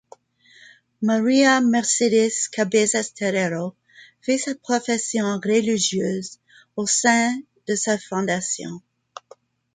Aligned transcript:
Maria 1.07 1.61
Mercedes 1.61 2.47
Cabezas 2.49 3.13
Terrero 3.13 3.75
fait 4.19 4.39
sa 4.39 4.55
profession 4.55 5.39
religieuse 5.39 6.39
au 6.75 6.87
sein 6.87 7.37
de 7.67 7.75
sa 7.75 7.99
fondation. 7.99 8.81